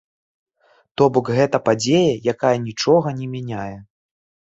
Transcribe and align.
То-бок 1.01 1.27
гэта 1.39 1.57
падзея, 1.67 2.13
якая 2.33 2.53
нічога 2.67 3.07
не 3.19 3.27
мяняе. 3.35 3.75